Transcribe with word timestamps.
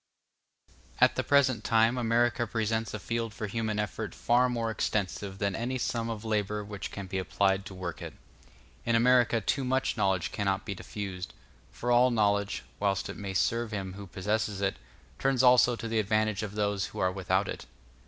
At 0.99 1.13
the 1.15 1.23
present 1.23 1.63
time 1.63 1.95
America 1.95 2.47
presents 2.47 2.91
a 2.95 2.97
field 2.97 3.35
for 3.35 3.45
human 3.45 3.77
effort 3.77 4.15
far 4.15 4.49
more 4.49 4.71
extensive 4.71 5.37
than 5.37 5.55
any 5.55 5.77
sum 5.77 6.09
of 6.09 6.25
labor 6.25 6.63
which 6.65 6.89
can 6.89 7.05
be 7.05 7.19
applied 7.19 7.67
to 7.67 7.75
work 7.75 8.01
it. 8.01 8.15
In 8.83 8.95
America 8.95 9.41
too 9.41 9.63
much 9.63 9.97
knowledge 9.97 10.31
cannot 10.31 10.65
be 10.65 10.73
diffused; 10.73 11.35
for 11.69 11.91
all 11.91 12.09
knowledge, 12.09 12.63
whilst 12.79 13.09
it 13.09 13.15
may 13.15 13.35
serve 13.35 13.69
him 13.69 13.93
who 13.93 14.07
possesses 14.07 14.59
it, 14.59 14.77
turns 15.19 15.43
also 15.43 15.75
to 15.75 15.87
the 15.87 15.99
advantage 15.99 16.41
of 16.41 16.55
those 16.55 16.87
who 16.87 16.97
are 16.97 17.11
without 17.11 17.47
it. 17.47 17.67